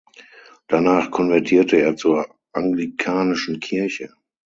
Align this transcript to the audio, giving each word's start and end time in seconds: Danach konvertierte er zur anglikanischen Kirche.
Danach 0.67 1.11
konvertierte 1.11 1.77
er 1.79 1.95
zur 1.95 2.25
anglikanischen 2.53 3.59
Kirche. 3.59 4.09